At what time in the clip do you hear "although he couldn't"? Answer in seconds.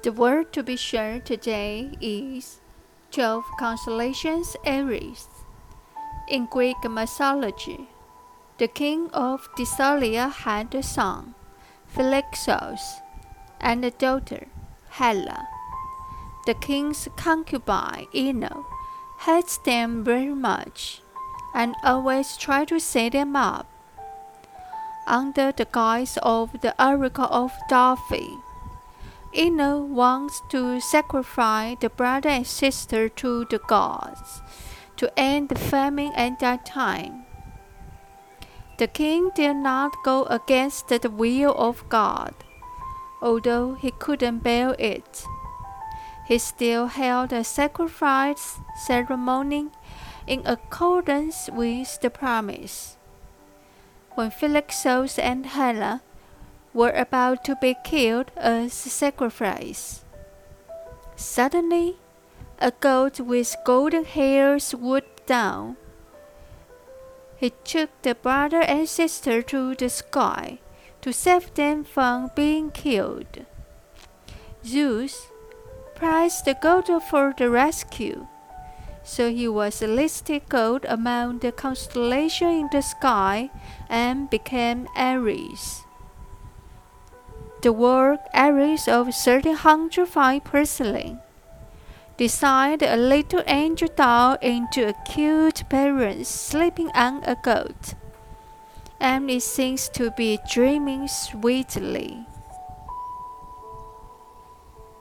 43.20-44.38